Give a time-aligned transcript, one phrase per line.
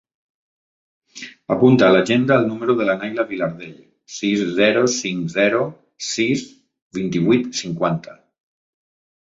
[1.55, 3.75] Apunta a l'agenda el número de la Nayla Vilardell:
[4.15, 5.63] sis, zero, cinc, zero,
[6.09, 6.47] sis,
[7.01, 8.19] vint-i-vuit, cinquanta.